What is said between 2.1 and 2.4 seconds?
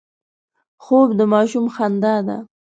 ده